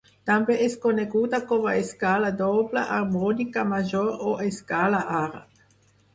[0.27, 5.63] També és coneguda com a escala doble harmònica major o escala àrab.